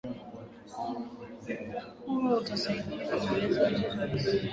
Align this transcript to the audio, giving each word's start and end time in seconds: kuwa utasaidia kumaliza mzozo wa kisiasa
kuwa 2.05 2.33
utasaidia 2.37 3.05
kumaliza 3.19 3.69
mzozo 3.69 3.99
wa 4.01 4.07
kisiasa 4.07 4.47